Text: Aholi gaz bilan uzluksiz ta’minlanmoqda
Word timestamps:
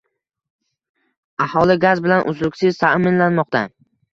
Aholi 1.45 1.77
gaz 1.85 1.93
bilan 2.07 2.27
uzluksiz 2.33 2.81
ta’minlanmoqda 2.83 3.67